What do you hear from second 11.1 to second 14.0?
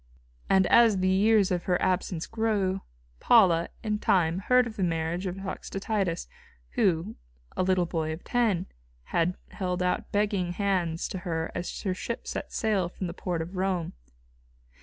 her as her ship set sail from the port of Rome.